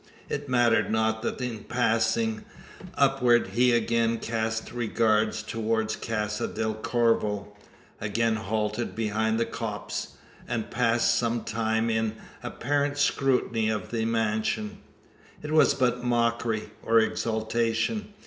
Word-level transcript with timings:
It 0.29 0.49
mattered 0.49 0.89
not, 0.89 1.21
that 1.21 1.39
in 1.41 1.63
passing 1.65 2.43
upwards 2.95 3.49
he 3.51 3.71
again 3.71 4.17
cast 4.17 4.71
regards 4.71 5.43
towards 5.43 5.95
Casa 5.95 6.47
del 6.47 6.73
Corvo; 6.73 7.55
again 7.99 8.35
halted 8.37 8.95
behind 8.95 9.39
the 9.39 9.45
copse, 9.45 10.13
and 10.47 10.71
passed 10.71 11.13
some 11.13 11.43
time 11.43 11.91
in 11.91 12.15
apparent 12.41 12.97
scrutiny 12.97 13.69
of 13.69 13.91
the 13.91 14.05
mansion. 14.05 14.79
It 15.43 15.51
was 15.51 15.75
but 15.75 16.03
mockery 16.03 16.71
or 16.81 16.99
exultation. 16.99 18.11